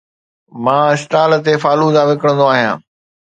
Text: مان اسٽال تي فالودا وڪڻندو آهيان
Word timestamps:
مان 0.63 0.81
اسٽال 0.95 1.31
تي 1.49 1.53
فالودا 1.65 2.03
وڪڻندو 2.09 2.45
آهيان 2.57 2.77